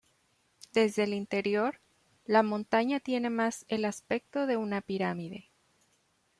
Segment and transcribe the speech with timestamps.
[0.73, 1.79] Desde el interior,
[2.25, 5.51] la montaña tiene más el aspecto de una pirámide.